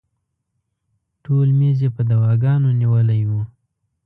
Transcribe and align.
ټول 1.23 1.47
میز 1.59 1.79
یې 1.85 1.89
په 1.95 2.01
دواګانو 2.11 2.69
نیولی 2.79 3.21
و. 3.29 3.31